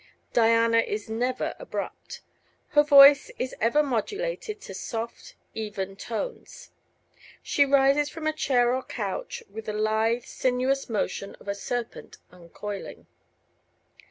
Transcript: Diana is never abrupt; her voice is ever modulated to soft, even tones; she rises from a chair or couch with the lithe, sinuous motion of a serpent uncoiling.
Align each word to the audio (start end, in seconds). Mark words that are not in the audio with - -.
Diana 0.33 0.79
is 0.79 1.11
never 1.11 1.53
abrupt; 1.59 2.21
her 2.69 2.81
voice 2.81 3.29
is 3.37 3.53
ever 3.61 3.83
modulated 3.83 4.59
to 4.61 4.73
soft, 4.73 5.35
even 5.53 5.95
tones; 5.95 6.71
she 7.43 7.65
rises 7.65 8.09
from 8.09 8.25
a 8.25 8.33
chair 8.33 8.73
or 8.73 8.81
couch 8.81 9.43
with 9.47 9.65
the 9.65 9.73
lithe, 9.73 10.23
sinuous 10.25 10.89
motion 10.89 11.35
of 11.35 11.47
a 11.47 11.53
serpent 11.53 12.17
uncoiling. 12.31 13.05